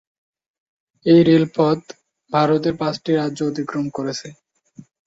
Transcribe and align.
এই 1.05 1.19
রেলপথ 1.27 1.79
ভারত 2.31 2.63
এর 2.65 2.75
পাঁচটি 2.81 3.11
রাজ্য 3.13 3.39
অতিক্রম 3.51 3.85
করেছে। 3.97 4.27